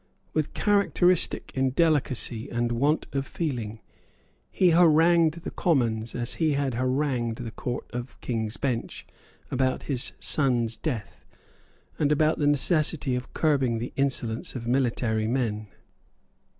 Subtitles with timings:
[0.33, 3.81] With characteristic indelicacy and want of feeling
[4.49, 9.05] he harangued the Commons as he had harangued the Court of King's Bench,
[9.51, 11.23] about his son's death,
[11.99, 15.67] and about the necessity of curbing the insolence of military men.